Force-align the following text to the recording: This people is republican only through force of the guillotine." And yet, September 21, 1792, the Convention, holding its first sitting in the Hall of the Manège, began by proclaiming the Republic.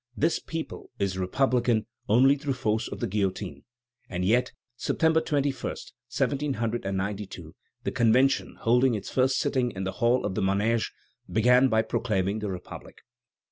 This 0.17 0.39
people 0.39 0.89
is 0.97 1.15
republican 1.19 1.85
only 2.09 2.35
through 2.35 2.53
force 2.55 2.87
of 2.87 3.01
the 3.01 3.05
guillotine." 3.05 3.65
And 4.09 4.25
yet, 4.25 4.51
September 4.75 5.21
21, 5.21 5.53
1792, 5.61 7.53
the 7.83 7.91
Convention, 7.91 8.55
holding 8.61 8.95
its 8.95 9.11
first 9.11 9.37
sitting 9.37 9.69
in 9.69 9.83
the 9.83 9.91
Hall 10.01 10.25
of 10.25 10.33
the 10.33 10.41
Manège, 10.41 10.89
began 11.31 11.67
by 11.67 11.83
proclaiming 11.83 12.39
the 12.39 12.49
Republic. 12.49 12.97